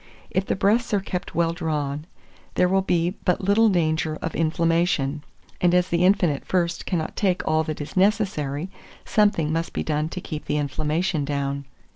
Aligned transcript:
If 0.31 0.47
the 0.47 0.55
breasts 0.55 0.95
are 0.95 0.99
kept 0.99 1.35
well 1.35 1.53
drawn, 1.53 2.07
there 2.55 2.67
will 2.67 2.81
be 2.81 3.11
but 3.23 3.39
little 3.41 3.69
danger 3.69 4.15
of 4.19 4.33
inflammation; 4.33 5.21
and 5.61 5.75
as 5.75 5.89
the 5.89 6.03
infant 6.03 6.33
at 6.33 6.43
first 6.43 6.87
cannot 6.87 7.15
take 7.15 7.47
all 7.47 7.63
that 7.65 7.79
is 7.79 7.95
necessary, 7.95 8.71
something 9.05 9.53
must 9.53 9.73
be 9.73 9.83
done 9.83 10.09
to 10.09 10.19
keep 10.19 10.45
the 10.45 10.57
inflammation 10.57 11.23
down. 11.23 11.65